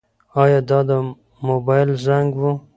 ایا 0.41 0.59
دا 0.69 0.79
د 0.89 0.91
موبایل 1.47 1.89
زنګ 2.05 2.29
و؟ 2.41 2.43